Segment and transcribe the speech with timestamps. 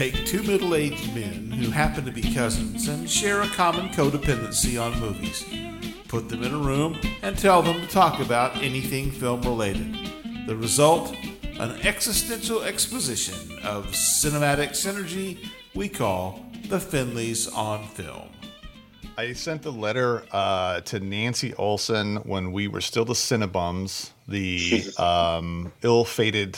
[0.00, 4.82] Take two middle aged men who happen to be cousins and share a common codependency
[4.82, 5.44] on movies,
[6.08, 9.94] put them in a room, and tell them to talk about anything film related.
[10.46, 11.14] The result?
[11.58, 18.30] An existential exposition of cinematic synergy we call the Finleys on Film.
[19.18, 24.82] I sent the letter uh, to Nancy Olson when we were still the Cinnabums, the
[24.96, 26.56] um, ill-fated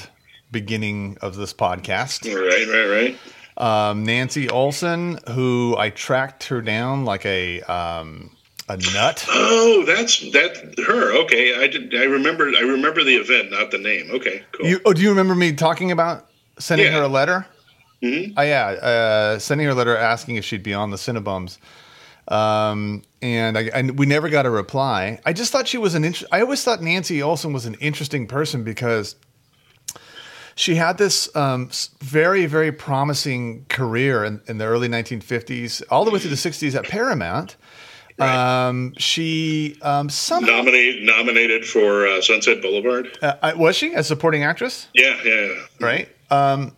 [0.53, 2.25] beginning of this podcast.
[2.32, 3.17] Right, right,
[3.57, 3.89] right.
[3.90, 8.35] Um, Nancy Olson, who I tracked her down like a um,
[8.68, 9.25] a nut.
[9.29, 11.12] Oh, that's that her.
[11.25, 11.95] Okay, I did.
[11.95, 12.49] I remember.
[12.57, 14.11] I remember the event, not the name.
[14.12, 14.67] Okay, cool.
[14.67, 16.29] You, oh, do you remember me talking about
[16.59, 16.98] sending Yeah.
[16.98, 17.46] her a letter?
[18.03, 18.32] Mhm.
[18.37, 21.59] Oh yeah, uh, sending her a letter asking if she'd be on the Cinnabums.
[22.29, 25.18] Um, and I, and we never got a reply.
[25.26, 26.04] I just thought she was an.
[26.04, 29.17] Int- I always thought Nancy Olson was an interesting person because
[30.54, 31.70] she had this um,
[32.00, 36.75] very very promising career in, in the early 1950s, all the way through the 60s
[36.75, 37.56] at Paramount.
[38.19, 43.19] Um, she um, somehow Nominated nominated for uh, Sunset Boulevard.
[43.22, 44.86] uh, was she a supporting actress?
[44.94, 45.55] Yeah, yeah, yeah.
[45.81, 46.09] right?
[46.31, 46.77] Um,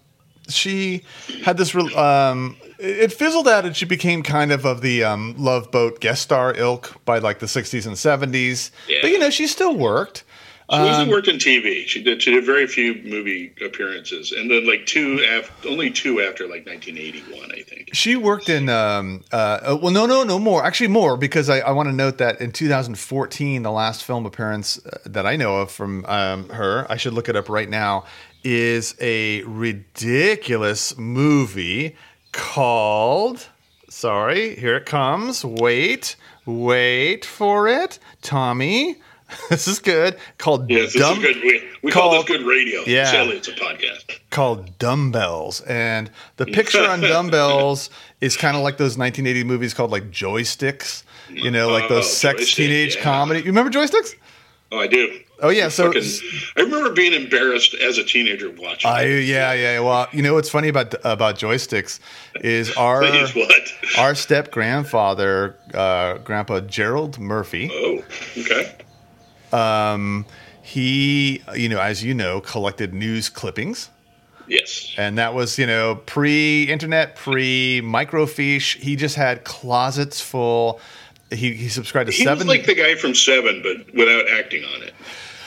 [0.49, 1.05] she
[1.45, 1.75] had this.
[1.75, 6.01] Real, um, it fizzled out, and she became kind of of the um, Love Boat
[6.01, 8.71] guest star ilk by like the '60s and '70s.
[8.89, 8.99] Yeah.
[9.03, 10.24] But you know, she still worked.
[10.71, 11.87] She mostly Um, worked in TV.
[11.87, 12.23] She did.
[12.23, 16.67] She did very few movie appearances, and then like two, af- only two after like
[16.67, 17.91] 1981, I think.
[17.93, 18.71] She worked in.
[18.71, 20.65] Um, uh, uh, well, no, no, no more.
[20.65, 24.81] Actually, more because I, I want to note that in 2014, the last film appearance
[24.87, 28.05] uh, that I know of from um, her, I should look it up right now,
[28.43, 31.95] is a ridiculous movie
[32.33, 33.49] called.
[33.91, 35.45] Sorry, here it comes.
[35.45, 38.97] Wait, wait for it, Tommy.
[39.51, 40.17] This is good.
[40.39, 41.43] Called Yes, this Dumb- is good.
[41.43, 42.83] We, we call this good radio.
[42.87, 43.05] Yeah.
[43.11, 44.19] Sadly, it's a podcast.
[44.31, 45.61] called Dumbbells.
[45.63, 51.03] And the picture on Dumbbells is kind of like those 1980 movies called like Joysticks,
[51.31, 53.03] you know, like those Oh, sex Joystick, teenage yeah.
[53.03, 53.41] comedy.
[53.41, 54.15] You remember Joysticks?
[54.73, 55.21] Oh, I do.
[55.43, 55.69] Oh, yeah.
[55.69, 56.11] So, Fucking-
[56.57, 58.91] I remember being embarrassed as a teenager watching.
[58.91, 59.25] I, it.
[59.25, 59.81] yeah, yeah.
[59.81, 61.99] Well, you know what's funny about about Joysticks
[62.37, 63.73] is our what?
[63.99, 67.69] our step grandfather, uh, Grandpa Gerald Murphy.
[67.73, 68.03] Oh,
[68.39, 68.75] okay.
[69.55, 70.27] Um,
[70.63, 73.91] he, you know, as you know, collected news clippings.
[74.47, 74.95] Yes.
[74.99, 78.77] And that was, you know, pre internet, pre microfiche.
[78.77, 80.81] He just had closets full.
[81.31, 82.47] He, he subscribed to He seven.
[82.47, 84.95] like the guy from Seven, but without acting on it,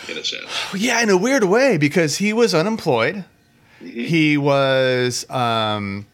[0.09, 0.46] in a sense.
[0.75, 3.23] yeah, in a weird way, because he was unemployed.
[3.81, 4.00] Mm-hmm.
[4.00, 6.07] He was, um,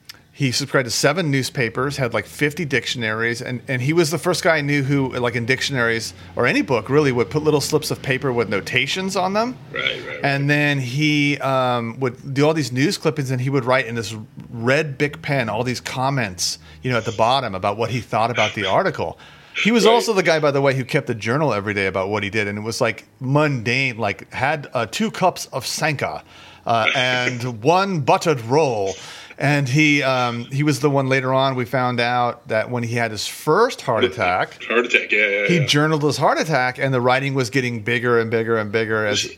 [0.43, 4.43] he subscribed to seven newspapers, had like 50 dictionaries, and, and he was the first
[4.43, 7.91] guy I knew who, like in dictionaries or any book, really would put little slips
[7.91, 9.57] of paper with notations on them.
[9.71, 10.07] Right, right.
[10.07, 10.19] right.
[10.21, 13.95] And then he um, would do all these news clippings, and he would write in
[13.95, 14.15] this
[14.49, 18.29] red Bic pen all these comments, you know, at the bottom about what he thought
[18.29, 19.17] about the article.
[19.63, 19.93] He was Right.
[19.93, 22.29] also the guy, by the way, who kept a journal every day about what he
[22.29, 26.23] did, and it was like mundane, like had uh, two cups of Sanka
[26.65, 28.93] uh, and one buttered roll.
[29.37, 32.95] And he um, he was the one later on we found out that when he
[32.95, 35.11] had his first heart attack, Heart attack.
[35.11, 35.47] Yeah, yeah.
[35.47, 35.65] he yeah.
[35.65, 39.29] journaled his heart attack, and the writing was getting bigger and bigger and bigger as.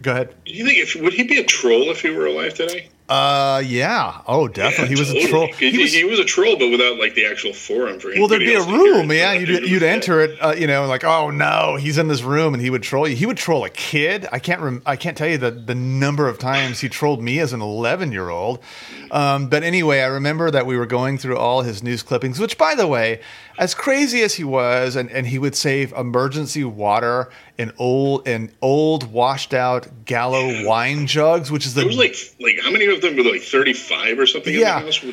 [0.00, 0.34] Go ahead.
[0.44, 2.88] Do you think if would he be a troll if he were alive today?
[3.08, 4.20] Uh, yeah.
[4.26, 4.94] Oh, definitely.
[4.94, 5.30] he was a Totally.
[5.30, 5.48] troll.
[5.48, 8.28] 'Cause He He was, was, a troll, but without like the actual forum for well,
[8.28, 9.10] there'd be a else to hear room.
[9.10, 10.36] Yeah, you'd, you'd enter it.
[10.40, 13.16] Uh, you know, like, oh no, he's in this room, and he would troll you.
[13.16, 14.28] He would troll a kid.
[14.30, 14.60] I can't.
[14.60, 17.62] Rem- I can't tell you the the number of times he trolled me as an
[17.62, 18.58] eleven year old.
[19.10, 22.38] Um, but anyway, I remember that we were going through all his news clippings.
[22.38, 23.20] Which, by the way,
[23.58, 28.52] as crazy as he was, and, and he would save emergency water in old in
[28.60, 32.84] old washed out Gallo wine jugs, which is the It was like like how many
[32.84, 34.54] of them were like thirty five or something?
[34.54, 34.78] Yeah.
[34.78, 35.04] In the house?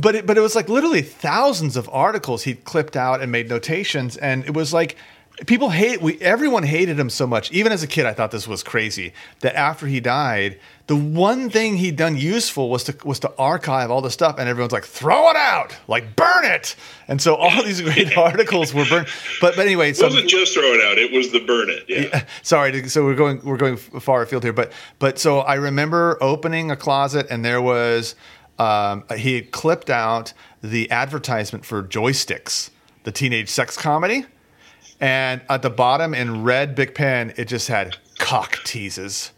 [0.00, 3.48] but it, but it was like literally thousands of articles he'd clipped out and made
[3.48, 4.96] notations, and it was like
[5.44, 7.52] people hate we everyone hated him so much.
[7.52, 11.50] Even as a kid, I thought this was crazy that after he died, the one
[11.50, 14.84] thing he'd done useful was to was to archive all the stuff, and everyone's like
[14.84, 16.76] throw it out, like burn it,
[17.08, 19.08] and so all these great articles were burned.
[19.40, 21.84] But but anyway, so It wasn't just throw it out; it was the burn it.
[21.88, 22.24] Yeah.
[22.42, 26.70] sorry so we're going we're going far afield here but but so i remember opening
[26.70, 28.14] a closet and there was
[28.58, 32.70] um, he had clipped out the advertisement for joysticks
[33.04, 34.26] the teenage sex comedy
[35.00, 39.32] and at the bottom in red Bic pen it just had cock teases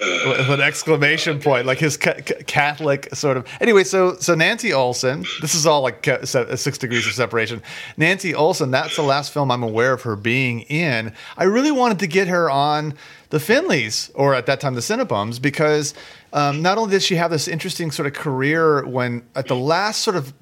[0.00, 3.46] with an exclamation point, like his ca- ca- Catholic sort of.
[3.60, 7.62] Anyway, so so Nancy Olson, this is all like six degrees of separation.
[7.96, 11.12] Nancy Olson, that's the last film I'm aware of her being in.
[11.36, 12.94] I really wanted to get her on
[13.28, 15.92] the Finleys, or at that time the Cinebums, because
[16.32, 20.00] um, not only did she have this interesting sort of career when at the last
[20.00, 20.32] sort of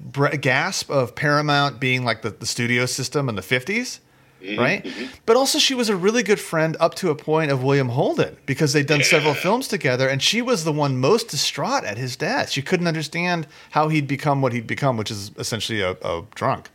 [0.41, 3.99] gasp of Paramount being like the, the studio system in the 50s
[4.57, 4.85] right?
[5.25, 8.37] But also, she was a really good friend up to a point of William Holden
[8.45, 12.15] because they'd done several films together, and she was the one most distraught at his
[12.15, 12.49] death.
[12.49, 16.69] She couldn't understand how he'd become what he'd become, which is essentially a, a drunk.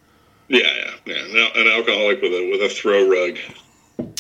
[0.49, 0.61] Yeah,
[1.07, 1.49] yeah, yeah.
[1.55, 3.39] An alcoholic with a with a throw rug.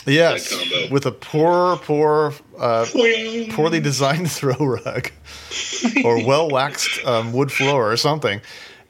[0.06, 5.10] Yes, with a poor, poor, uh, Poorly poorly designed throw rug
[6.04, 8.40] or well waxed um, wood floor or something.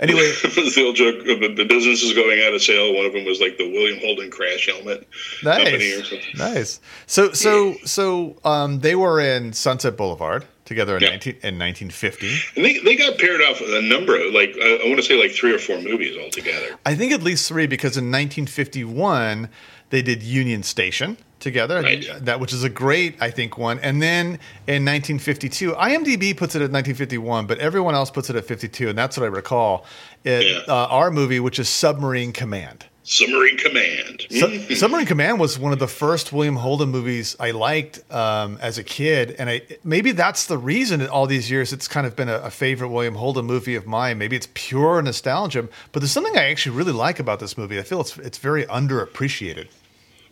[0.08, 2.94] Anyway, the old joke of the, the businesses going out of sale.
[2.94, 5.06] One of them was like the William Holden crash helmet
[5.42, 6.80] nice, nice.
[7.06, 11.10] So, so, so um, they were in Sunset Boulevard together in, Yeah.
[11.10, 12.28] 19, in 1950.
[12.56, 15.02] And they, they got paired off with a number of like I, I want to
[15.02, 16.76] say like three or four movies altogether.
[16.86, 19.48] I think at least three because in 1951
[19.90, 22.04] they did Union Station together, Right.
[22.22, 23.78] that which is a great I think one.
[23.78, 28.44] And then in 1952, IMDb puts it at 1951, but everyone else puts it at
[28.44, 29.86] 52, and that's what I recall.
[30.24, 30.72] It, Yeah.
[30.74, 32.86] uh, our movie, which is Submarine Command.
[33.06, 34.22] Submarine Command.
[34.30, 38.78] Su- Submarine Command was one of the first William Holden movies I liked um, as
[38.78, 42.16] a kid, and I maybe that's the reason in all these years it's kind of
[42.16, 44.16] been a, a favorite William Holden movie of mine.
[44.16, 47.78] Maybe it's pure nostalgia, but there's something I actually really like about this movie.
[47.78, 49.66] I feel it's it's very underappreciated.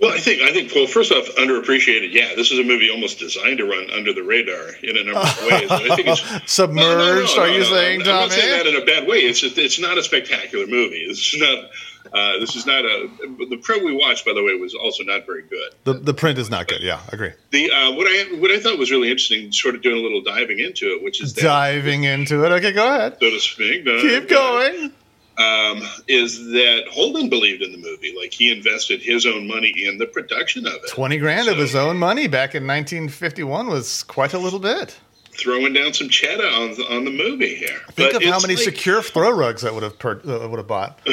[0.02, 2.12] Well, I think I think well, first off, underappreciated.
[2.12, 5.20] Yeah, this is a movie almost designed to run under the radar in a number
[5.20, 5.70] of ways.
[5.70, 9.18] I think it's Submerged, are you saying, I'm not saying that in a bad way.
[9.18, 11.06] It's just, it's not a spectacular movie.
[11.06, 11.70] This is not.
[12.12, 13.08] Uh, this is not a.
[13.48, 15.70] The print we watched, by the way, was also not very good.
[15.84, 16.82] The the print is not good.
[16.82, 17.30] Yeah, I agree.
[17.52, 20.20] The uh, what I what I thought was really interesting, sort of doing a little
[20.20, 22.50] diving into it, which is that, Diving into it.
[22.50, 23.18] Okay, go ahead.
[23.20, 23.86] so to speak.
[23.86, 24.92] uh, Keep going.
[25.38, 28.14] Um, is that Holden believed in the movie.
[28.18, 30.88] Like he invested his own money in the production of it.
[30.88, 34.98] Twenty grand of his own money back in 1951 was quite a little bit.
[35.34, 37.78] Throwing down some cheddar on the, on the movie here.
[37.92, 40.58] Think But of how many like- secure throw rugs that would have per- uh, would
[40.58, 40.98] have bought.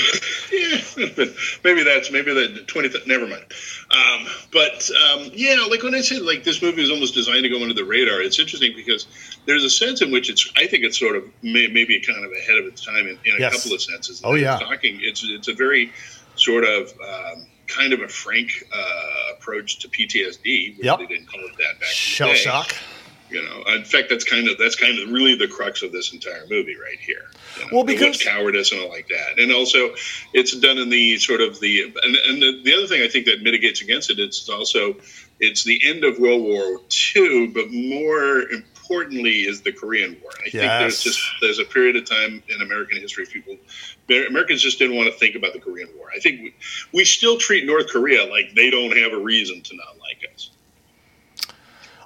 [0.51, 0.77] Yeah,
[1.63, 2.89] maybe that's maybe the twenty.
[2.89, 3.43] Th- never mind.
[3.91, 7.49] Um, but um, yeah, like when I said, like this movie is almost designed to
[7.49, 8.19] go under the radar.
[8.21, 9.07] It's interesting because
[9.45, 10.51] there's a sense in which it's.
[10.57, 13.37] I think it's sort of may, maybe kind of ahead of its time in, in
[13.37, 13.55] a Yes.
[13.55, 14.21] couple of senses.
[14.23, 14.55] Oh, yeah.
[14.59, 14.99] It's talking.
[15.01, 15.91] It's it's a very
[16.35, 16.91] sort of.
[17.01, 20.75] Um, Kind of a frank uh, approach to PTSD.
[20.77, 20.97] Which Yep.
[20.97, 22.43] They didn't call it that back Shell in the day.
[22.43, 22.75] shock.
[23.29, 26.13] You know, in fact, that's kind of that's kind of really the crux of this
[26.13, 27.29] entire movie right here.
[27.57, 29.93] You know, Well, because- cowardice and all like that, and also
[30.33, 33.25] it's done in the sort of the and, and the, the other thing I think
[33.25, 34.95] that mitigates against it is also
[35.39, 36.79] it's the end of World War
[37.15, 40.31] II, but more importantly is the Korean War.
[40.45, 43.55] I think there's just there's a period of time in American history people
[44.09, 46.07] Americans just didn't want to think about the Korean War.
[46.15, 46.55] I think we,
[46.93, 49.98] we still treat North Korea like they don't have a reason to not.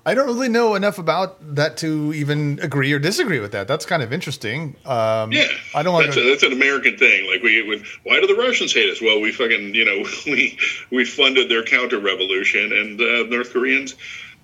[0.06, 3.70] I don't really know enough about that to even agree or disagree with that.
[3.70, 4.76] That's kind of interesting.
[4.86, 6.24] Um, Yeah, I don't want That's, to.
[6.24, 7.26] a, that's an American thing.
[7.30, 9.02] Like we, we, why do the Russians hate us?
[9.02, 10.58] Well, we fucking, you know, we
[10.92, 13.96] we funded their counter revolution, and uh, North Koreans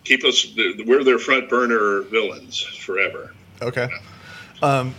[0.06, 0.48] keep us.
[0.86, 3.34] We're their front burner villains forever.
[3.62, 3.90] Okay.
[4.62, 4.96] Um,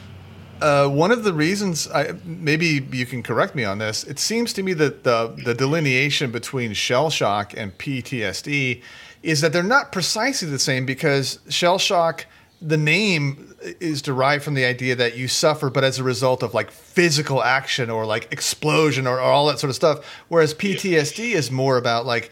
[0.60, 4.04] uh, one of the reasons, I, maybe you can correct me on this.
[4.04, 8.82] It seems to me that the the delineation between shell shock and PTSD
[9.22, 12.26] is that they're not precisely the same because shell shock,
[12.62, 16.54] the name is derived from the idea that you suffer, but as a result of
[16.54, 20.04] like physical action or like explosion or, or all that sort of stuff.
[20.28, 22.30] Whereas PTSD is more about like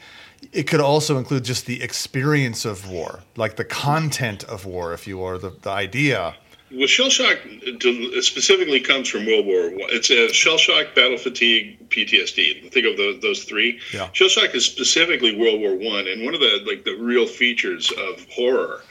[0.52, 5.06] it could also include just the experience of war, like the content of war, if
[5.06, 6.36] you will, the, the idea.
[6.70, 7.38] Well, shell shock
[8.20, 9.88] specifically comes from World War One.
[9.90, 12.70] It's a shell shock, battle fatigue, PTSD.
[12.70, 13.80] Think of those, those three.
[13.92, 14.10] Yeah.
[14.12, 17.90] Shell shock is specifically World War One, and one of the like the real features
[17.90, 18.82] of horror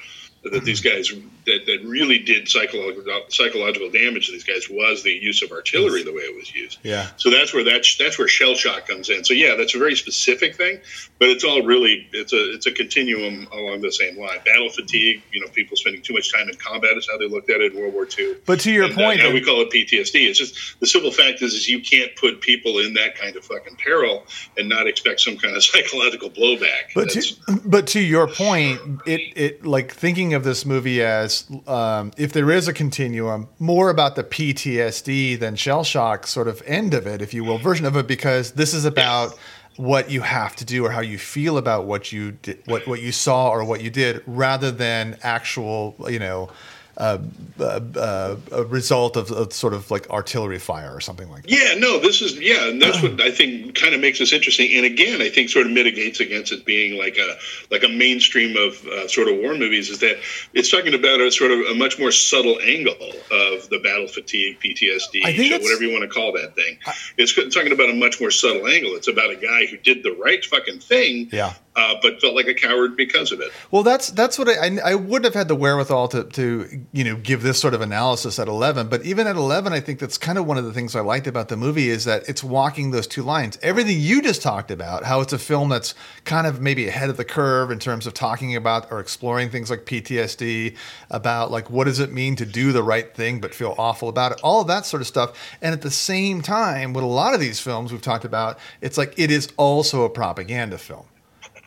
[0.43, 1.12] that these guys
[1.48, 6.04] that, that really did psychological psychological damage to these guys was the use of artillery
[6.04, 6.77] the way it was used.
[6.84, 7.08] Yeah.
[7.18, 9.24] So that's where that's that's where shell shock comes in.
[9.24, 10.80] So yeah, that's a very specific thing,
[11.20, 14.39] but it's all really it's a it's a continuum along the same line.
[14.46, 17.50] Battle fatigue, you know, people spending too much time in combat is how they looked
[17.50, 18.36] at it in World War II.
[18.46, 20.27] But to your And, uh, point, now we call it PTSD.
[20.30, 23.46] It's just the simple fact is, is you can't put people in that kind of
[23.46, 24.25] fucking peril
[24.58, 26.94] and not expect some kind of psychological blowback.
[26.94, 31.37] But That's- to, but to your point, it it like thinking of this movie as
[31.67, 36.62] um, if there is a continuum, more about the PTSD than shell shock sort of
[36.65, 39.38] end of it, if you will, version of it, because this is about
[39.77, 43.01] what you have to do or how you feel about what you did, what what
[43.01, 46.50] you saw or what you did, rather than actual, you know,
[46.98, 47.20] uh,
[47.60, 51.51] uh, a result of, of, sort of like artillery fire or something like that.
[51.51, 54.75] Yeah, no, this is yeah, and that's what I think kind of makes this interesting.
[54.75, 57.38] And again, I think sort of mitigates against it being like a
[57.70, 60.18] like a mainstream of uh, sort of war movies is that
[60.54, 62.94] it's talking about a sort of a much more subtle angle
[63.32, 65.22] of the battle fatigue, PTSD,
[65.62, 66.80] whatever you want to call that thing.
[67.18, 68.96] It's talking about a much more subtle angle.
[68.96, 72.48] It's about a guy who did the right fucking thing, yeah uh, but felt like
[72.48, 73.51] a coward because of it.
[73.69, 77.03] Well, that's that's what I, I, I wouldn't have had the wherewithal to to you
[77.03, 78.89] know give this sort of analysis at eleven.
[78.89, 81.27] But even at eleven, I think that's kind of one of the things I liked
[81.27, 83.60] about the movie is that it's walking those two lines.
[83.62, 85.93] Everything you just talked about, how it's a film that's
[86.25, 89.69] kind of maybe ahead of the curve in terms of talking about or exploring things
[89.69, 90.75] like PTSD,
[91.12, 94.31] about like what does it mean to do the right thing but feel awful about
[94.31, 95.38] it, all of that sort of stuff.
[95.62, 98.98] And at the same time, with a lot of these films we've talked about, it's
[98.98, 101.05] like it is also a propaganda film.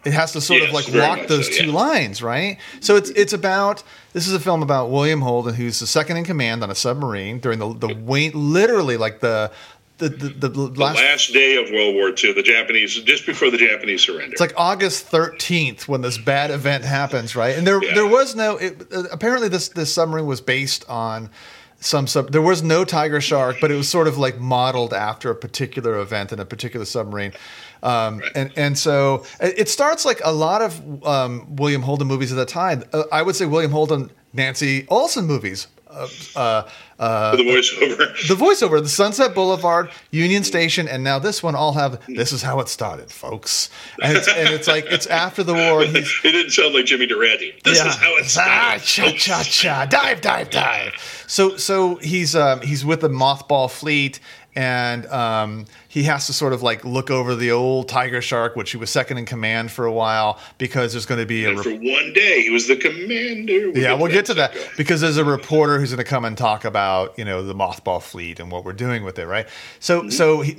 [0.04, 1.62] It has to sort yes, of like walk those so, yeah.
[1.62, 2.58] two lines, right?
[2.80, 6.24] So it's it's about this is a film about William Holden, who's the second in
[6.24, 9.52] command on a submarine during the the wait, literally like the
[10.00, 13.50] the, the, the, last, the, last, day of World War II, the Japanese, just before
[13.50, 14.32] the Japanese surrender.
[14.32, 17.56] It's like August 13th when this bad event happens, right?
[17.56, 17.94] And there, yeah.
[17.94, 21.28] there was no, it, uh, apparently this, this submarine was based on
[21.80, 25.30] some sub, there was no tiger shark, but it was sort of like modeled after
[25.30, 27.32] a particular event in a particular submarine.
[27.82, 28.32] Um, right.
[28.34, 32.44] and, and so it starts like a lot of um, William Holden movies at the
[32.44, 32.84] time.
[32.92, 35.66] Uh, I would say William Holden, Nancy Olson movies.
[35.88, 36.68] Uh, uh,
[37.00, 37.96] uh, the voiceover,
[38.28, 41.98] the voiceover, the Sunset Boulevard, Union Station, and now this one all have.
[42.06, 43.70] This is how it started, folks.
[44.02, 45.82] And it's, and it's like it's after the war.
[45.82, 47.58] it didn't sound like Jimmy Durante.
[47.64, 47.88] This yeah.
[47.88, 48.52] is how it started.
[48.52, 51.24] Ah, cha cha cha, dive, dive, dive.
[51.26, 54.20] So so he's um, he's with the mothball fleet,
[54.54, 58.70] and um, he has to sort of like look over the old tiger shark, which
[58.70, 61.64] he was second in command for a while, because there's going to be a rep-
[61.64, 63.70] for one day he was the commander.
[63.70, 64.64] Yeah, we'll get to that go.
[64.76, 68.00] because there's a reporter who's going to come and talk about you know the mothball
[68.00, 69.48] fleet and what we're doing with it, right?
[69.80, 70.10] So mm-hmm.
[70.10, 70.52] so he,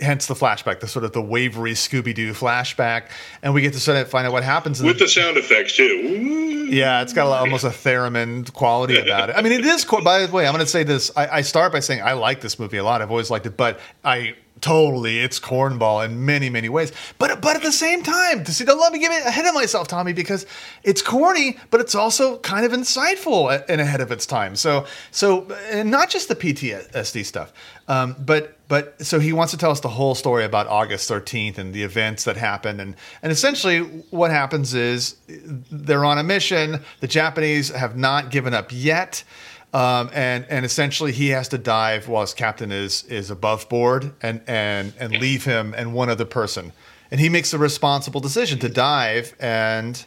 [0.00, 3.10] hence the flashback, the sort of the wavery Scooby Doo flashback,
[3.42, 5.76] and we get to sort of find out what happens with the, the sound effects
[5.76, 6.68] too.
[6.70, 9.36] Yeah, it's got a, almost a theremin quality about it.
[9.36, 9.84] I mean, it is.
[9.84, 11.10] By the way, I'm going to say this.
[11.16, 13.02] I, I start by saying I like this movie a lot.
[13.02, 16.92] I've always liked it, but I totally it's cornball in many many ways.
[17.18, 19.88] But but at the same time to see don't let me get ahead of myself
[19.88, 20.46] tommy because
[20.82, 24.56] it's corny but it's also kind of insightful and ahead of its time.
[24.56, 27.52] So so and not just the ptsd stuff
[27.88, 31.56] um, but but so he wants to tell us the whole story about august 13th
[31.58, 32.80] and the events that happened.
[32.80, 36.82] And and essentially what happens is they're on a mission.
[37.00, 39.24] The japanese have not given up yet
[39.74, 44.12] um, and and essentially he has to dive while his captain is is above board
[44.22, 46.72] and and and leave him and one other person,
[47.10, 50.06] and he makes the responsible decision to dive and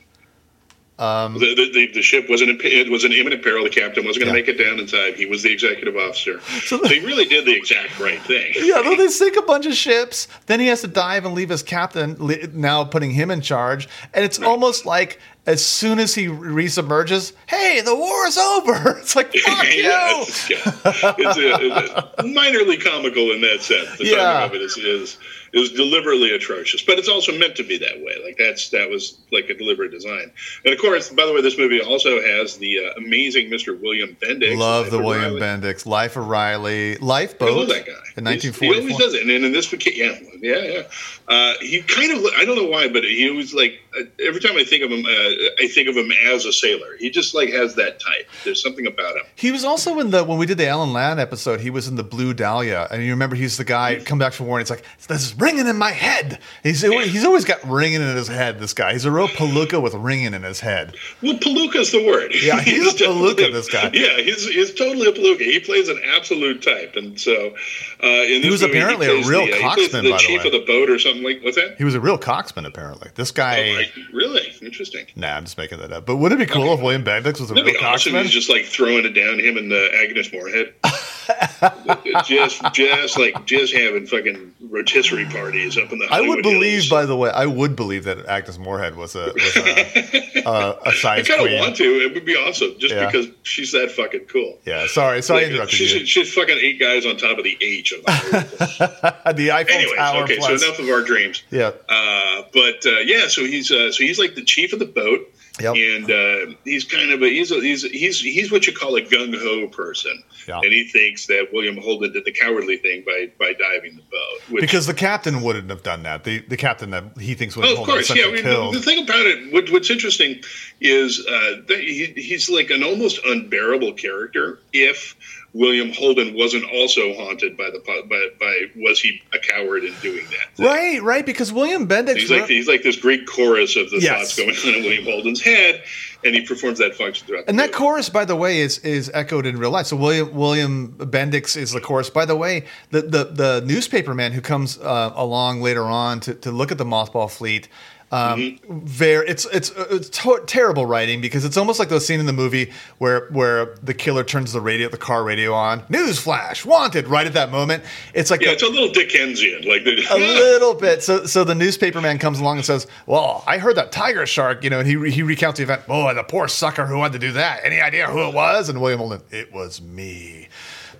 [1.01, 3.63] um, the, the, the, ship was an it was an imminent peril.
[3.63, 4.45] The captain wasn't going to yeah.
[4.45, 5.15] make it down in time.
[5.15, 6.39] He was the executive officer.
[6.41, 8.53] So, he really did the exact right thing.
[8.61, 10.27] Yeah, though they sink a bunch of ships.
[10.45, 12.15] Then he has to dive and leave his captain,
[12.53, 13.89] now putting him in charge.
[14.13, 14.47] And it's right.
[14.47, 18.99] almost like as soon as he resubmerges, hey, the war is over.
[19.01, 19.81] It's like fuck you.
[19.83, 20.57] it's, yeah.
[20.85, 23.97] it's, a, it's minorly comical in that sense.
[23.97, 24.17] The yeah.
[24.17, 25.17] timing of it is, is
[25.53, 28.15] it was deliberately atrocious, but it's also meant to be that way.
[28.23, 30.31] Like that's that was like a deliberate design.
[30.63, 33.79] And of course, by the way, this movie also has the uh, amazing Mr.
[33.79, 34.57] William Bendix.
[34.57, 35.41] Love the William Riley.
[35.41, 37.69] Bendix, Life of Riley, Lifeboat.
[37.69, 38.73] I that guy in 1944.
[38.73, 40.83] He always does it, and in this, yeah, yeah, yeah.
[41.27, 43.81] Uh, he kind of I don't know why, but he was like
[44.19, 46.95] every time I think of him, uh, I think of him as a sailor.
[46.97, 48.29] He just like has that type.
[48.43, 49.23] There's something about him.
[49.35, 51.59] He was also in the when we did the Alan Ladd episode.
[51.61, 54.47] He was in the Blue Dahlia, and you remember he's the guy come back from
[54.47, 54.57] war.
[54.57, 56.39] and It's like this is ringing in my head.
[56.63, 58.59] He's he's always got ringing in his head.
[58.59, 60.95] This guy, he's a real palooka with ringing in his head.
[61.21, 62.31] Well, palooka's the word.
[62.33, 63.51] Yeah, he's, he's a palooka.
[63.51, 63.91] This guy.
[63.93, 65.39] Yeah, he's he's totally a palooka.
[65.41, 67.55] He plays an absolute type, and so
[68.03, 70.03] uh, in he was movie, apparently he a real the, coxman.
[70.03, 71.75] the by chief the of the boat or something like what's that?
[71.77, 72.65] He was a real coxman.
[72.65, 73.71] Apparently, this guy.
[73.71, 73.80] Oh,
[74.13, 75.05] really interesting.
[75.15, 76.05] Nah, I'm just making that up.
[76.05, 76.73] But wouldn't it be cool okay.
[76.73, 78.13] if William Bendix was a That'd real be awesome.
[78.15, 80.73] He's just like throwing it down him and the Agnes Moorehead.
[82.25, 86.07] just, just like just having fucking rotisserie parties up in the.
[86.07, 86.89] Hollywood I would believe, hills.
[86.89, 90.91] by the way, I would believe that Agnes Moorehead was a was a, a, a
[90.93, 91.83] size I kind of want to.
[91.83, 93.05] It would be awesome, just yeah.
[93.05, 94.57] because she's that fucking cool.
[94.65, 96.05] Yeah, sorry, sorry, like, I interrupted she's, you.
[96.05, 100.23] She's fucking eight guys on top of the H of the, the Eiffel Anyways, Tower.
[100.23, 100.61] Okay, plus.
[100.61, 101.43] so enough of our dreams.
[101.51, 104.85] Yeah, uh, but uh, yeah, so he's uh, so he's like the chief of the
[104.85, 105.27] boat
[105.61, 105.75] Yep.
[105.75, 109.01] and uh, he's kind of a he's a, he's he's he's what you call a
[109.01, 110.59] gung ho person, Yeah.
[110.63, 114.41] and he thinks that William Holden did the cowardly thing by by diving the boat.
[114.49, 116.23] Which, Because the captain wouldn't have done that.
[116.23, 118.25] The the captain that he thinks would Oh, have of course, yeah.
[118.27, 120.41] I mean, the, the thing about it, what, what's interesting
[120.79, 124.59] is uh, that he, he's like an almost unbearable character.
[124.73, 125.15] If
[125.53, 130.25] William Holden wasn't also haunted by the by, by was he a coward in doing
[130.29, 130.55] that?
[130.55, 130.65] thing?
[130.65, 131.25] right, right.
[131.25, 132.15] Because William Bendix.
[132.17, 134.33] He's like he's like this great chorus of the Yes.
[134.33, 135.83] thoughts going on in William Holden's head,
[136.23, 137.45] and he performs that function throughout.
[137.49, 139.87] and that chorus, by the way, is is echoed in real life.
[139.87, 142.09] So William William Bendix is the chorus.
[142.09, 146.33] By the way, the the, the newspaper man who comes uh, along later on to,
[146.35, 147.67] to look at the mothball fleet.
[148.11, 148.79] Um, Mm-hmm.
[148.85, 152.33] Very, it's it's it's to- terrible writing because it's almost like those scene in the
[152.33, 157.07] movie where where the killer turns the radio, the car radio on, news flash, wanted,
[157.07, 157.83] right at that moment.
[158.13, 161.03] It's like yeah, a- it's a little Dickensian, like the, a little bit.
[161.03, 164.63] So, so the newspaper man comes along and says, "Well, I heard that tiger shark,
[164.63, 165.87] you know," and he he recounts the event.
[165.87, 167.61] Boy, the poor sucker who had to do that.
[167.63, 168.67] Any idea who it was?
[168.67, 170.49] And William Holden, it was me.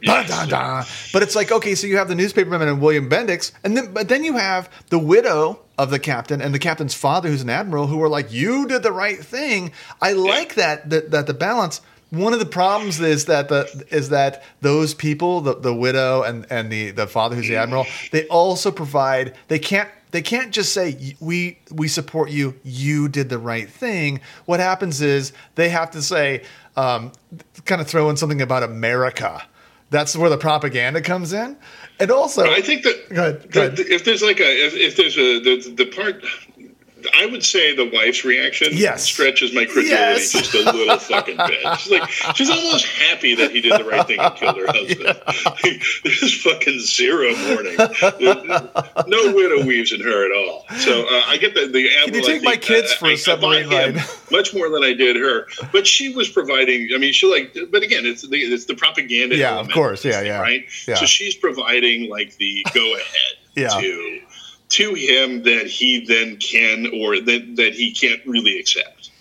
[0.04, 0.86] Dun, dun, dun.
[1.14, 4.08] But it's like okay, so you have the newspaperman and William Bendix, and then but
[4.08, 7.88] then you have the widow of the captain and the captain's father, who's an admiral,
[7.88, 11.82] who are like, "You did the right thing." I like that that that the balance.
[12.12, 16.46] One of the problems is that the is that those people, the, the widow and,
[16.52, 20.72] and the, the father who's the admiral, they also provide they can't they can't just
[20.72, 24.22] say we we support you, you did the right thing.
[24.46, 26.44] What happens is they have to say
[26.76, 27.12] um,
[27.66, 29.42] kind of throw in something about America.
[29.90, 31.58] That's where the propaganda comes in,
[32.02, 33.78] and also I think that Go ahead, go ahead.
[33.78, 36.24] that if there's like a if, if there's a the, the part
[37.18, 39.04] I would say the wife's reaction Yes.
[39.04, 40.32] stretches my credulity Yes.
[40.32, 41.80] just a little fucking bit.
[41.80, 45.20] She's like she's almost happy that he did the right thing and killed her husband.
[46.04, 47.78] There's fucking zero mourning.
[49.08, 50.66] No widow weaves in her at all.
[50.80, 53.12] So uh, I get the the Can you take my kids uh, for a I-
[53.14, 53.96] I submarine ride?
[54.32, 56.90] Much more than I did her, but she was providing.
[56.96, 59.36] I mean, she like, but again, it's the it's the propaganda.
[59.36, 60.06] Yeah, of course.
[60.06, 60.40] Yeah, thing, yeah.
[60.42, 60.66] Right.
[60.88, 60.96] Yeah.
[60.96, 63.68] So she's providing like the go ahead Yeah.
[63.70, 64.20] to
[64.72, 69.12] to him that he then can or that that he can't really accept.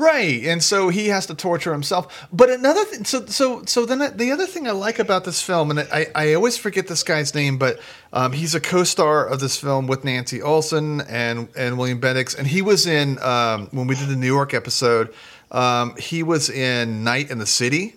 [0.00, 2.26] Right, and so he has to torture himself.
[2.32, 5.70] But another thing, so so so then the other thing I like about this film,
[5.70, 7.78] and I, I always forget this guy's name, but
[8.10, 12.46] um, he's a co-star of this film with Nancy Olson and and William Bendix, and
[12.46, 15.12] he was in um, when we did the New York episode.
[15.50, 17.96] Um, he was in Night in the City.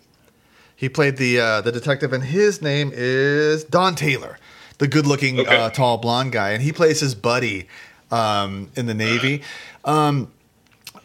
[0.75, 4.37] He played the uh, the detective, and his name is Don Taylor,
[4.79, 5.55] the good-looking, Okay.
[5.55, 7.67] uh, tall blonde guy, and he plays his buddy
[8.11, 9.41] um, in the Navy.
[9.85, 10.31] Um,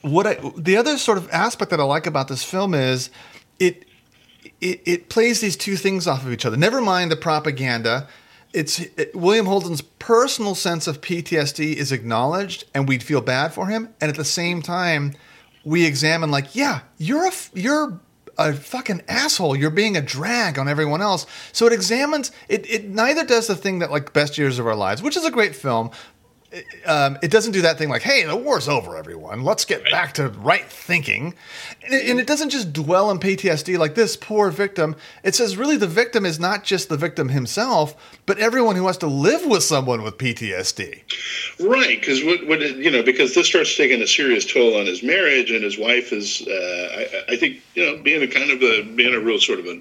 [0.02, 3.10] what I, the other sort of aspect that I like about this film is
[3.58, 3.84] it,
[4.60, 6.56] it it plays these two things off of each other.
[6.56, 8.06] Never mind the propaganda.
[8.52, 13.66] It's it, William Holden's personal sense of PTSD is acknowledged, and we'd feel bad for
[13.66, 13.88] him.
[14.00, 15.14] And at the same time,
[15.64, 18.00] we examine like, yeah, you're a you're
[18.38, 19.56] a fucking asshole.
[19.56, 21.26] You're being a drag on everyone else.
[21.52, 22.68] So it examines it.
[22.70, 25.30] It neither does the thing that like Best Years of Our Lives, which is a
[25.30, 25.90] great film,
[26.86, 29.44] um, it doesn't do that thing like, "Hey, the war's over, everyone.
[29.44, 31.34] Let's get back to right thinking,"
[31.84, 34.96] and it, and it doesn't just dwell on PTSD like this poor victim.
[35.22, 38.96] It says really the victim is not just the victim himself, but everyone who has
[38.98, 41.02] to live with someone with PTSD.
[41.60, 45.02] Right, because what, what you know, because this starts taking a serious toll on his
[45.02, 48.62] marriage, and his wife is, uh, I, I think, you know, being a kind of
[48.62, 49.80] a being a real sort of a,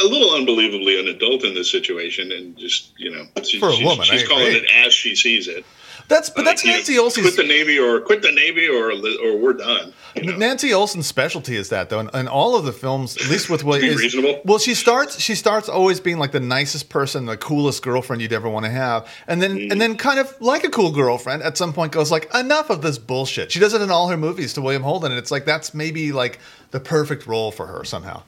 [0.00, 3.72] a little unbelievably an adult in this situation, and just you know, she, For a
[3.72, 4.58] she's, woman, I she's calling agree.
[4.60, 5.64] it as she sees it.
[6.08, 8.66] That's but that's Like, you know, Nancy Olson's quit the navy, or quit the navy,
[8.66, 9.92] or or we're done.
[10.16, 10.36] You know?
[10.36, 13.62] Nancy Olson's specialty is that though, and, and all of the films, at least with
[13.62, 14.40] what is reasonable.
[14.44, 18.32] well, she starts she starts always being like the nicest person, the coolest girlfriend you'd
[18.32, 19.70] ever want to have, and then Mm-hmm.
[19.72, 22.82] and then kind of like a cool girlfriend at some point goes like enough of
[22.82, 23.52] this bullshit.
[23.52, 26.10] She does it in all her movies to William Holden, and it's like that's maybe
[26.10, 26.40] like
[26.72, 28.22] the perfect role for her somehow.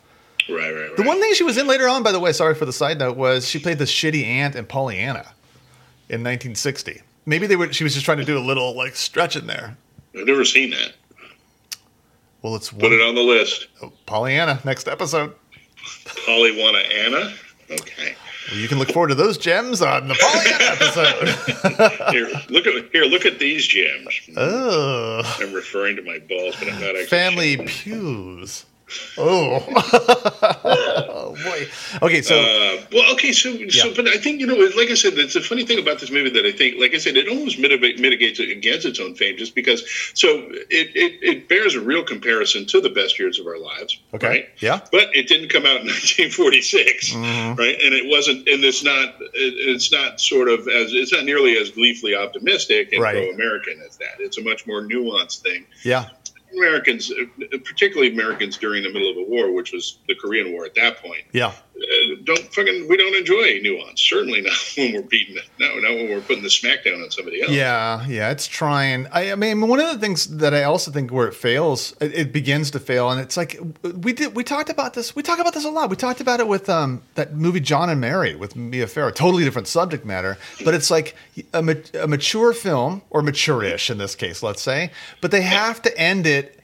[0.48, 0.96] Right, right, right.
[0.96, 2.98] The one thing she was in later on, by the way, sorry for the side
[2.98, 5.35] note, was she played the shitty aunt in Pollyanna
[6.09, 7.02] in 1960.
[7.26, 7.72] Maybe they were.
[7.72, 9.76] She was just trying to do a little like stretch in there.
[10.18, 10.92] I've never seen that.
[12.42, 13.68] Well, it's one Put one, it on the list.
[13.83, 15.35] Oh, Pollyanna next episode.
[16.05, 17.33] Polywana Anna.
[17.70, 18.14] Okay.
[18.50, 22.12] Well, you can look forward to those gems on the Pollyanna episode.
[22.12, 23.05] Here, look at here.
[23.05, 24.09] Look at these gems.
[24.37, 27.07] oh, I'm referring to my balls, but I'm not actually.
[27.07, 28.66] family pews.
[29.18, 29.64] Oh.
[30.64, 32.07] oh boy.
[32.07, 35.14] Okay, so Uh, well, okay, so so, but I think you know, like I said,
[35.18, 37.59] it's a funny thing about this movie that I think, like I said, it almost
[37.59, 39.83] mitigate, mitigates it against its own fame, just because.
[40.14, 40.28] So
[40.70, 44.28] it, it it bears a real comparison to the best years of our lives, Okay.
[44.28, 44.48] right?
[44.59, 44.81] Yeah.
[44.90, 45.87] But it didn't come out in
[46.37, 47.55] 1946, Mm-hmm.
[47.59, 47.76] right?
[47.83, 51.57] And it wasn't, and it's not, it, it's not sort of as it's not nearly
[51.57, 53.14] as gleefully optimistic and Right.
[53.14, 54.20] pro-American as that.
[54.20, 56.09] It's a much more nuanced thing yeah,
[56.56, 60.64] Americans, uh, particularly Americans during the middle of a war, which was the Korean War
[60.64, 61.52] at that point, Yeah.
[62.24, 64.00] Don't fucking we don't enjoy nuance.
[64.00, 65.44] Certainly not when we're beating it.
[65.58, 67.52] No, not when we're putting the smackdown on somebody else.
[67.52, 69.06] Yeah, yeah, it's trying.
[69.08, 72.14] I, I mean, one of the things that I also think where it fails, it,
[72.14, 74.35] it begins to fail, and it's like we did.
[74.35, 75.14] We talked about this.
[75.14, 75.90] We talk about this a lot.
[75.90, 79.11] We talked about it with um, that movie John and Mary with Mia Farrow.
[79.11, 81.14] Totally different subject matter, but it's like
[81.52, 84.90] a, ma- a mature film or mature-ish in this case, let's say.
[85.20, 86.58] But they have to end it.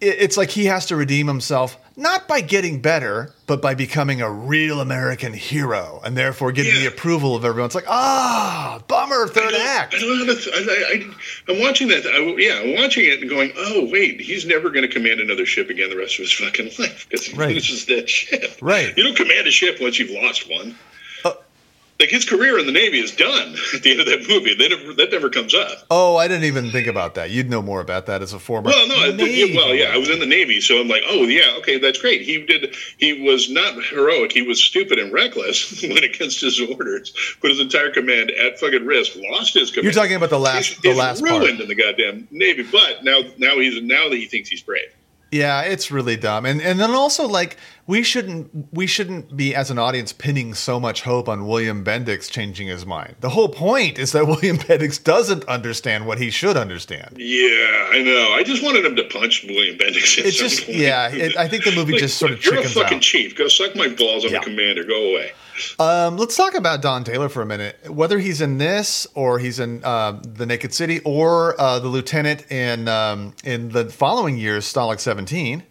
[0.00, 1.76] It- It's like he has to redeem himself.
[1.96, 6.86] Not by getting better, but by becoming a real American hero, and therefore getting the
[6.86, 7.66] approval of everyone.
[7.66, 9.94] It's like, ah, bummer, third I act.
[9.94, 10.40] I don't know how to.
[10.40, 12.04] Th- I, I, I'm watching that.
[12.04, 15.46] I, yeah, I'm watching it and going, "Oh, wait, he's never going to command another
[15.46, 17.54] ship again the rest of his fucking life because he Right.
[17.54, 18.56] loses that ship.
[18.60, 18.92] Right.
[18.96, 20.76] You don't command a ship once you've lost one.
[22.04, 24.54] Like his career in the Navy is done at the end of that movie.
[24.58, 25.86] Never, that never comes up.
[25.90, 27.30] Oh, I didn't even think about that.
[27.30, 28.68] You'd know more about that as a former.
[28.68, 31.22] Well, no, Navy yeah, well, yeah, I was in the Navy, so I'm like, oh,
[31.22, 32.20] yeah, okay, that's great.
[32.20, 32.76] He did.
[32.98, 34.32] He was not heroic.
[34.32, 37.14] He was stupid and reckless when against his orders.
[37.40, 39.16] Put his entire command at fucking risk.
[39.30, 39.84] Lost his command.
[39.84, 41.40] You're talking about the last- He's, the he's last part.
[41.40, 42.64] ruined in the goddamn Navy.
[42.70, 44.92] But now, now he's now that he thinks he's brave.
[45.30, 46.46] Yeah, it's really dumb.
[46.46, 50.80] And and then also like we shouldn't we shouldn't be as an audience pinning so
[50.80, 53.16] much hope on William Bendix changing his mind.
[53.20, 57.16] The whole point is that William Bendix doesn't understand what he should understand.
[57.18, 58.32] Yeah, I know.
[58.34, 60.18] I just wanted him to punch William Bendix.
[60.18, 60.78] At It's just point.
[60.78, 63.02] yeah, it, I think the movie Like, just sort of you're a fucking out.
[63.02, 63.36] chief.
[63.36, 64.24] Go suck my balls.
[64.24, 64.38] I'm Yeah.
[64.38, 64.84] a commander.
[64.84, 65.32] Go away.
[65.78, 67.78] Um, let's talk about Don Taylor for a minute.
[67.88, 72.50] Whether he's in this or he's in uh, the Naked City or uh, the lieutenant
[72.50, 75.62] in um, in the following year's Stalag 17,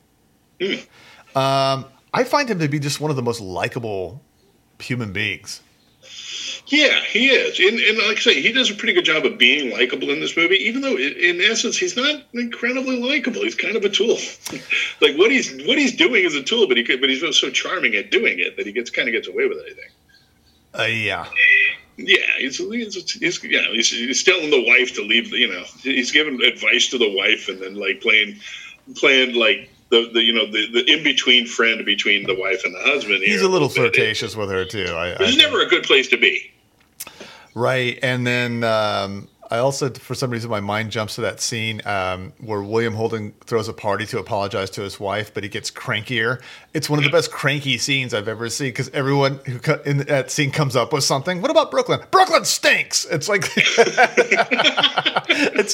[1.35, 4.21] um, I find him to be just one of the most likable
[4.79, 5.61] human beings.
[6.67, 9.37] Yeah, he is, and, and like I say, he does a pretty good job of
[9.37, 10.55] being likable in this movie.
[10.55, 13.41] Even though, in, in essence, he's not incredibly likable.
[13.41, 14.17] He's kind of a tool.
[15.01, 17.49] like what he's what he's doing is a tool, but he could, but he's so
[17.49, 19.65] charming at doing it that he gets kind of gets away with it.
[19.71, 19.91] I think.
[20.79, 21.27] Uh, yeah,
[21.97, 25.27] Yeah, he's, he's, he's know he's, he's telling the wife to leave.
[25.33, 28.39] You know, he's giving advice to the wife, and then like playing
[28.95, 29.69] playing like.
[29.93, 33.21] The, the you know the, the in between friend between the wife and the husband.
[33.21, 33.75] he's a little bit.
[33.75, 34.87] flirtatious with her too.
[34.89, 36.51] I, I is never a good place to be.
[37.53, 37.99] Right.
[38.01, 42.33] And then um, I also, for some reason, my mind jumps to that scene um,
[42.39, 46.41] where William Holden throws a party to apologize to his wife, but he gets crankier.
[46.73, 49.97] It's one of the best cranky scenes I've ever seen because everyone who co- in
[49.99, 51.41] that scene comes up with something.
[51.41, 51.99] What about Brooklyn?
[52.09, 53.05] Brooklyn stinks.
[53.05, 53.77] It's like it's.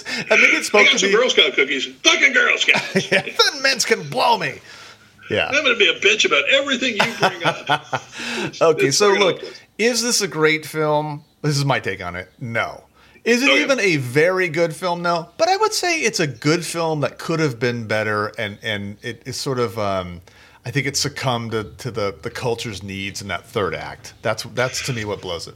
[0.04, 1.16] I think it's I got to some be.
[1.16, 1.86] Girl Scout cookies.
[1.86, 3.12] Fucking Girl Scouts.
[3.12, 4.60] Yeah, thin mints can blow me.
[5.30, 5.48] Yeah.
[5.48, 8.02] I'm going to be a bitch about everything you bring up.
[8.62, 9.42] Okay, It's so look,
[9.78, 11.24] is this a great film?
[11.44, 12.30] This is my take on it.
[12.40, 12.84] No.
[13.30, 13.62] Is it Okay.
[13.62, 15.02] even a very good film?
[15.02, 15.30] No.
[15.38, 18.98] But I would say it's a good film that could have been better, and and
[19.04, 19.78] it is sort of.
[19.78, 20.22] Um,
[20.66, 24.14] I think it succumbed to, to the the culture's needs in that third act.
[24.22, 25.56] That's that's to me what blows it.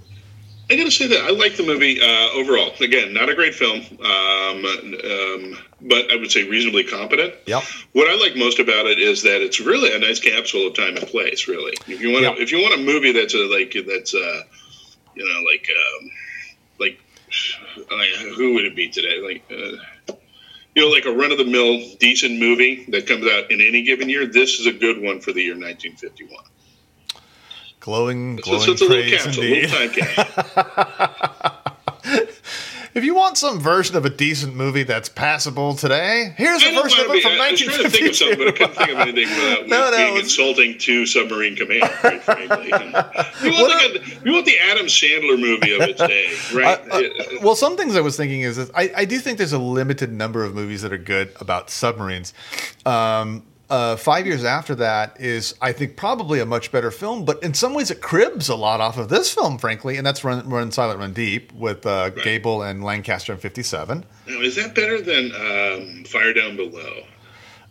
[0.71, 2.71] I got to say that I like the movie uh, overall.
[2.79, 7.33] Again, not a great film, um, um, but I would say reasonably competent.
[7.47, 7.63] Yep.
[7.91, 10.95] What I like most about it is that it's really a nice capsule of time
[10.95, 11.47] and place.
[11.49, 12.35] Really, if you want, Yep.
[12.37, 14.41] to, if you want a movie that's a, like that's uh,
[15.15, 16.09] you know like um,
[16.79, 16.97] like
[17.91, 19.19] like who would it be today?
[19.19, 19.43] Like.
[19.51, 20.13] Uh,
[20.75, 23.83] you know, like a run of the mill decent movie that comes out in any
[23.83, 24.25] given year.
[24.25, 26.43] This is a good one for the year 1951.
[27.79, 29.69] Glowing, glowing so it's a little praise capsule, a indeed.
[29.69, 31.51] little time capsule.
[32.95, 36.81] If you want some version of a decent movie that's passable today, here's a I
[36.81, 39.29] version of it from I was trying to think of something, but I couldn't think
[39.29, 39.29] of 1952.
[39.29, 41.89] anything without No, no, being insulting to submarine command.
[42.01, 46.33] Quite frankly, you want, like a, you want the Adam Sandler movie of its day,
[46.53, 46.79] right?
[46.91, 49.53] Uh, uh, well, some things I was thinking is, is I, I do think there's
[49.53, 52.31] a limited number of movies that are good about submarines.
[52.85, 57.41] Um, uh, five years after that is, I think, probably a much better film, but
[57.41, 60.47] in some ways it cribs a lot off of this film, frankly, and that's Run,
[60.47, 64.05] Run Silent, Run Deep with uh, Gable and Lancaster in '57.
[64.27, 67.01] now, is that better than um, Fire Down Below?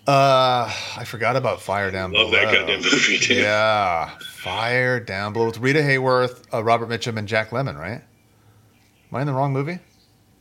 [0.08, 2.44] Uh, I forgot about Fire Down Love Below.
[2.46, 3.34] that goddamn movie too.
[3.34, 8.02] Yeah, Fire Down Below with Rita Hayworth, uh, Robert Mitchum, and Jack Lemmon, right?
[9.12, 9.78] Am I in the wrong movie?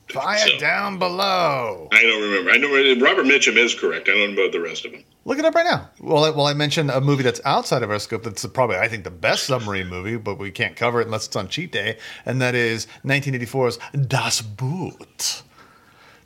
[0.10, 0.58] Fire so.
[0.58, 1.88] Down Below.
[1.92, 2.50] I don't remember.
[2.50, 4.10] I know Robert Mitchum is correct.
[4.10, 5.04] I don't know about the rest of them.
[5.24, 5.90] Look it up right now.
[6.00, 8.24] Well, I, well, I mentioned a movie that's outside of our scope.
[8.24, 11.36] That's probably, I think, the best submarine movie, but we can't cover it unless it's
[11.36, 15.44] on cheat day, and that is 1984's Das Boot.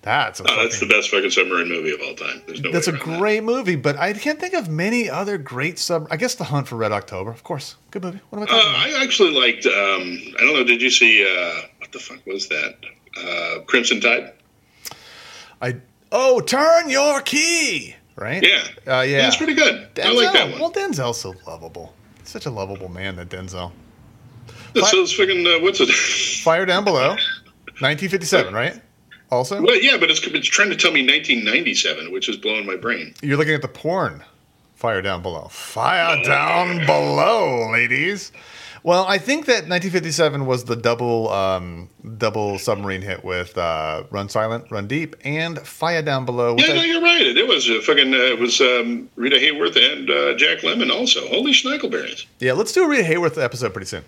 [0.01, 2.41] That's a Oh, that's the best fucking submarine movie of all time.
[2.45, 3.19] There's no that's a around that.
[3.19, 6.07] great movie, but I can't think of many other great sub.
[6.11, 8.19] I guess The Hunt for Red October, of course, good movie.
[8.29, 9.01] What am I Uh, talking about?
[9.01, 9.65] I actually liked.
[9.65, 9.73] Um,
[10.37, 10.63] I don't know.
[10.63, 12.75] Did you see uh, what the fuck was that?
[13.17, 14.31] Uh, Crimson Tide.
[15.61, 15.77] I
[16.11, 17.95] Oh, turn your key.
[18.15, 18.41] Right?
[18.41, 18.63] Yeah,
[18.99, 19.21] Uh, yeah.
[19.23, 19.89] that's pretty good.
[20.01, 20.59] I like that one.
[20.59, 21.93] Well, Denzel's so lovable.
[22.23, 23.71] Such a lovable man, that Denzel.
[24.73, 25.89] so it's fucking uh, what's it?
[26.43, 27.09] Fire Down Below,
[27.79, 28.81] 1957, right?
[29.31, 32.75] Also, well, yeah, but it's, it's trying to tell me 1997, which is blowing my
[32.75, 33.13] brain.
[33.21, 34.23] you're looking at the porn.
[34.75, 35.47] Fire Down Below.
[35.49, 38.31] Fire Down Below, ladies.
[38.85, 44.29] Well, I think that 1957 was the double um, double submarine hit with uh, Run
[44.29, 46.55] Silent, Run Deep, and Fire Down Below.
[46.59, 47.21] Yeah, I- no, you're right.
[47.25, 48.13] It, it was uh, fucking.
[48.13, 51.27] Uh, it was um, Rita Hayworth and uh, Jack Lemmon also.
[51.29, 52.27] Holy schnickelberries!
[52.39, 54.03] yeah, let's do a Rita Hayworth episode pretty soon.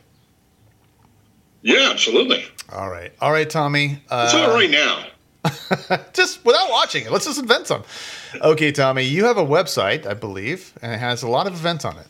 [1.63, 2.45] Yeah, absolutely.
[2.71, 3.11] All right.
[3.19, 4.03] All right, Tommy.
[4.11, 5.07] Uh, It's all right now.
[6.13, 7.11] just without watching it.
[7.11, 7.83] Let's just invent some.
[8.41, 11.83] Okay, Tommy, you have a website, I believe, and it has a lot of events
[11.83, 12.05] on it.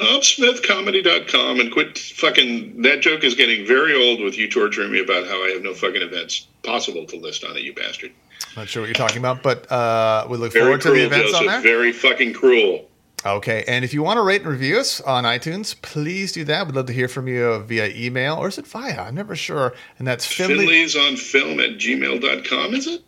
[0.00, 2.82] TomSmithComedy.com and quit fucking.
[2.82, 5.74] That joke is getting very old with you torturing me about how I have no
[5.74, 8.12] fucking events possible to list on it, you bastard.
[8.56, 11.32] Not sure what you're talking about, but uh, we look Very forward to the events
[11.32, 11.40] Joseph.
[11.40, 11.60] on there.
[11.60, 12.86] Very fucking cruel.
[13.24, 16.66] Okay, and if you want to rate and review us on iTunes, please do that.
[16.66, 19.02] We'd love to hear from you via email, or is it via?
[19.02, 19.74] I'm never sure.
[19.98, 20.60] And that's Finley.
[20.60, 23.02] Finley's on film at gmail.com, is it?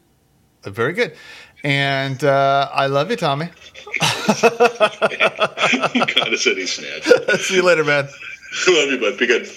[0.64, 1.16] Uh, Very good.
[1.64, 3.46] And uh, I love you, Tommy.
[3.46, 3.50] you
[6.06, 7.04] kind of said he snatch.
[7.40, 8.08] See you later, man.
[8.68, 9.18] Love you, bud.
[9.18, 9.48] Be good.